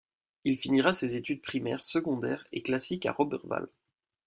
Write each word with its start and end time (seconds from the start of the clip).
Il 0.45 0.57
finira 0.57 0.93
ses 0.93 1.15
études 1.15 1.43
primaires, 1.43 1.83
secondaires 1.83 2.47
et 2.51 2.63
classiques 2.63 3.05
à 3.05 3.11
Roberval. 3.11 3.69